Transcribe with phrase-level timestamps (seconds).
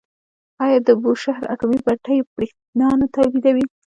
[0.63, 3.65] آیا د بوشهر اټومي بټۍ بریښنا نه تولیدوي؟